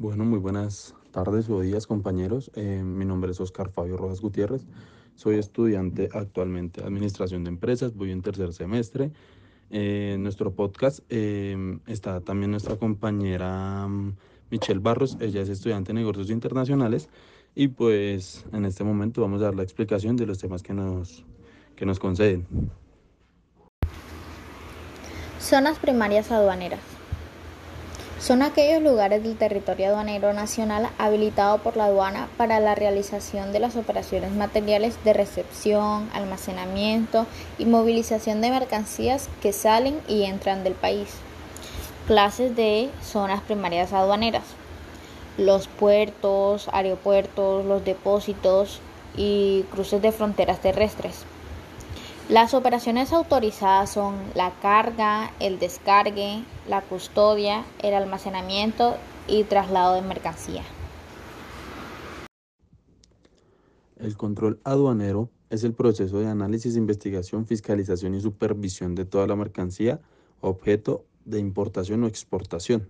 Bueno, 0.00 0.24
muy 0.24 0.38
buenas 0.38 0.94
tardes 1.10 1.50
o 1.50 1.60
días 1.60 1.88
compañeros. 1.88 2.52
Eh, 2.54 2.82
mi 2.84 3.04
nombre 3.04 3.32
es 3.32 3.40
Oscar 3.40 3.68
Fabio 3.68 3.96
Rojas 3.96 4.20
Gutiérrez. 4.20 4.64
Soy 5.16 5.38
estudiante 5.38 6.08
actualmente 6.12 6.80
de 6.80 6.86
Administración 6.86 7.42
de 7.42 7.50
Empresas, 7.50 7.96
voy 7.96 8.12
en 8.12 8.22
tercer 8.22 8.52
semestre. 8.52 9.10
Eh, 9.70 10.16
nuestro 10.20 10.52
podcast 10.52 11.00
eh, 11.08 11.80
está 11.88 12.20
también 12.20 12.52
nuestra 12.52 12.76
compañera 12.76 13.88
mm, 13.88 14.16
Michelle 14.52 14.78
Barros, 14.78 15.16
ella 15.18 15.42
es 15.42 15.48
estudiante 15.48 15.88
de 15.88 15.94
negocios 15.94 16.30
internacionales 16.30 17.08
y 17.56 17.66
pues 17.66 18.46
en 18.52 18.66
este 18.66 18.84
momento 18.84 19.20
vamos 19.20 19.42
a 19.42 19.46
dar 19.46 19.56
la 19.56 19.64
explicación 19.64 20.14
de 20.14 20.26
los 20.26 20.38
temas 20.38 20.62
que 20.62 20.74
nos, 20.74 21.24
que 21.74 21.84
nos 21.84 21.98
conceden. 21.98 22.46
Zonas 25.40 25.80
primarias 25.80 26.30
aduaneras. 26.30 26.97
Son 28.20 28.42
aquellos 28.42 28.82
lugares 28.82 29.22
del 29.22 29.36
territorio 29.36 29.90
aduanero 29.90 30.32
nacional 30.32 30.90
habilitado 30.98 31.58
por 31.58 31.76
la 31.76 31.84
aduana 31.84 32.28
para 32.36 32.58
la 32.58 32.74
realización 32.74 33.52
de 33.52 33.60
las 33.60 33.76
operaciones 33.76 34.32
materiales 34.32 34.98
de 35.04 35.12
recepción, 35.12 36.10
almacenamiento 36.12 37.26
y 37.58 37.64
movilización 37.64 38.40
de 38.40 38.50
mercancías 38.50 39.28
que 39.40 39.52
salen 39.52 40.00
y 40.08 40.24
entran 40.24 40.64
del 40.64 40.74
país. 40.74 41.08
Clases 42.08 42.56
de 42.56 42.90
zonas 43.04 43.40
primarias 43.42 43.92
aduaneras. 43.92 44.44
Los 45.36 45.68
puertos, 45.68 46.68
aeropuertos, 46.72 47.64
los 47.66 47.84
depósitos 47.84 48.80
y 49.16 49.64
cruces 49.70 50.02
de 50.02 50.10
fronteras 50.10 50.60
terrestres. 50.60 51.24
Las 52.28 52.52
operaciones 52.52 53.14
autorizadas 53.14 53.90
son 53.90 54.16
la 54.34 54.52
carga, 54.60 55.32
el 55.40 55.58
descargue, 55.58 56.44
la 56.68 56.82
custodia, 56.82 57.64
el 57.82 57.94
almacenamiento 57.94 58.98
y 59.26 59.44
traslado 59.44 59.94
de 59.94 60.02
mercancía. 60.02 60.62
El 63.96 64.14
control 64.18 64.60
aduanero 64.62 65.30
es 65.48 65.64
el 65.64 65.72
proceso 65.72 66.18
de 66.18 66.26
análisis, 66.26 66.76
investigación, 66.76 67.46
fiscalización 67.46 68.14
y 68.14 68.20
supervisión 68.20 68.94
de 68.94 69.06
toda 69.06 69.26
la 69.26 69.34
mercancía, 69.34 69.98
objeto 70.42 71.06
de 71.24 71.38
importación 71.38 72.04
o 72.04 72.06
exportación. 72.06 72.86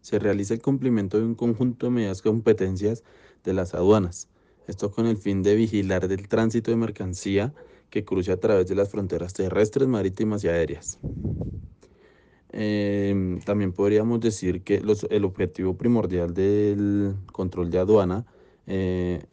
Se 0.00 0.20
realiza 0.20 0.54
el 0.54 0.62
cumplimiento 0.62 1.18
de 1.18 1.24
un 1.24 1.34
conjunto 1.34 1.86
de 1.86 1.90
medidas 1.90 2.22
competencias 2.22 3.02
de 3.42 3.52
las 3.52 3.74
aduanas. 3.74 4.28
Esto 4.68 4.92
con 4.92 5.06
el 5.06 5.16
fin 5.16 5.42
de 5.42 5.56
vigilar 5.56 6.04
el 6.04 6.28
tránsito 6.28 6.70
de 6.70 6.76
mercancía 6.76 7.52
que 7.90 8.04
cruce 8.04 8.32
a 8.32 8.36
través 8.36 8.66
de 8.66 8.74
las 8.74 8.88
fronteras 8.88 9.32
terrestres, 9.32 9.88
marítimas 9.88 10.44
y 10.44 10.48
aéreas. 10.48 10.98
Em, 12.52 13.40
también 13.40 13.72
podríamos 13.72 14.20
decir 14.20 14.62
que 14.62 14.82
el 15.10 15.24
objetivo 15.24 15.74
primordial 15.74 16.32
del 16.32 17.14
control 17.32 17.70
de 17.70 17.78
aduana 17.78 18.24
eh, 18.66 19.26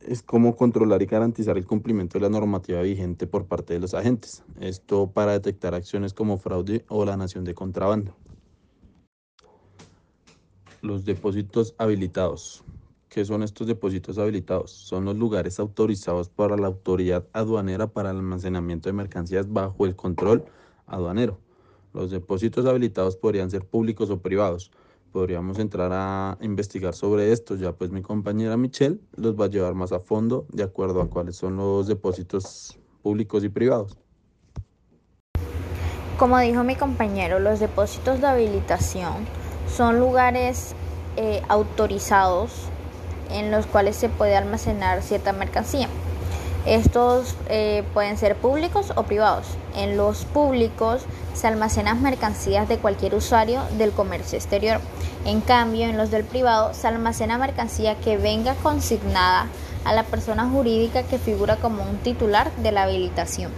es 0.00 0.22
cómo 0.22 0.56
controlar 0.56 1.02
y 1.02 1.06
garantizar 1.06 1.56
el 1.56 1.66
cumplimiento 1.66 2.18
de 2.18 2.22
la 2.22 2.28
normativa 2.28 2.82
vigente 2.82 3.26
por 3.26 3.46
parte 3.46 3.74
de 3.74 3.80
los 3.80 3.94
agentes. 3.94 4.44
Esto 4.60 5.10
para 5.10 5.32
detectar 5.32 5.74
acciones 5.74 6.14
como 6.14 6.38
fraude 6.38 6.84
o 6.88 7.04
la 7.04 7.16
nación 7.16 7.44
de 7.44 7.54
contrabando. 7.54 8.14
Los 10.82 11.04
depósitos 11.04 11.74
habilitados. 11.78 12.62
¿Qué 13.16 13.24
son 13.24 13.42
estos 13.42 13.66
depósitos 13.66 14.18
habilitados? 14.18 14.70
Son 14.70 15.06
los 15.06 15.16
lugares 15.16 15.58
autorizados 15.58 16.28
para 16.28 16.54
la 16.58 16.66
autoridad 16.66 17.24
aduanera 17.32 17.86
para 17.86 18.10
el 18.10 18.18
almacenamiento 18.18 18.90
de 18.90 18.92
mercancías 18.92 19.50
bajo 19.50 19.86
el 19.86 19.96
control 19.96 20.44
aduanero. 20.86 21.38
Los 21.94 22.10
depósitos 22.10 22.66
habilitados 22.66 23.16
podrían 23.16 23.50
ser 23.50 23.64
públicos 23.64 24.10
o 24.10 24.20
privados. 24.20 24.70
Podríamos 25.12 25.58
entrar 25.58 25.92
a 25.94 26.36
investigar 26.42 26.92
sobre 26.92 27.32
esto, 27.32 27.56
ya 27.56 27.72
pues 27.72 27.90
mi 27.90 28.02
compañera 28.02 28.58
Michelle 28.58 29.00
los 29.16 29.34
va 29.34 29.46
a 29.46 29.48
llevar 29.48 29.72
más 29.72 29.92
a 29.92 30.00
fondo 30.00 30.44
de 30.52 30.64
acuerdo 30.64 31.00
a 31.00 31.08
cuáles 31.08 31.36
son 31.36 31.56
los 31.56 31.86
depósitos 31.86 32.78
públicos 33.00 33.42
y 33.44 33.48
privados. 33.48 33.96
Como 36.18 36.38
dijo 36.38 36.62
mi 36.64 36.76
compañero, 36.76 37.38
los 37.38 37.60
depósitos 37.60 38.20
de 38.20 38.26
habilitación 38.26 39.24
son 39.74 40.00
lugares 40.00 40.74
eh, 41.16 41.40
autorizados 41.48 42.68
en 43.30 43.50
los 43.50 43.66
cuales 43.66 43.96
se 43.96 44.08
puede 44.08 44.36
almacenar 44.36 45.02
cierta 45.02 45.32
mercancía. 45.32 45.88
Estos 46.66 47.36
eh, 47.48 47.84
pueden 47.94 48.18
ser 48.18 48.34
públicos 48.36 48.92
o 48.96 49.04
privados. 49.04 49.46
En 49.76 49.96
los 49.96 50.24
públicos 50.24 51.02
se 51.32 51.46
almacenan 51.46 52.02
mercancías 52.02 52.68
de 52.68 52.78
cualquier 52.78 53.14
usuario 53.14 53.62
del 53.78 53.92
comercio 53.92 54.36
exterior. 54.36 54.80
En 55.24 55.40
cambio, 55.40 55.84
en 55.84 55.96
los 55.96 56.10
del 56.10 56.24
privado 56.24 56.74
se 56.74 56.88
almacena 56.88 57.38
mercancía 57.38 57.94
que 57.96 58.16
venga 58.16 58.54
consignada 58.56 59.46
a 59.84 59.92
la 59.92 60.02
persona 60.02 60.48
jurídica 60.48 61.04
que 61.04 61.18
figura 61.18 61.54
como 61.56 61.84
un 61.84 61.98
titular 61.98 62.50
de 62.56 62.72
la 62.72 62.82
habilitación. 62.82 63.52